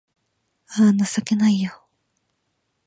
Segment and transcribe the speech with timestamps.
[0.69, 1.85] あぁ、情けないよ